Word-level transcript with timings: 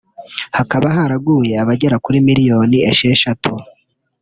hakaba 0.57 0.87
haraguye 0.95 1.53
abagera 1.63 1.95
kuri 2.05 2.17
miliyoni 2.27 2.77
esheshatu 2.91 3.51